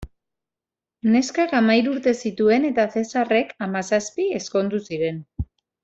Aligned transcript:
Neskak 1.15 1.53
hamahiru 1.59 1.93
urte 1.97 2.15
zituen 2.29 2.65
eta 2.71 2.87
Zesarrek 2.97 3.55
hamazazpi 3.67 4.27
ezkondu 4.43 4.83
ziren. 4.91 5.23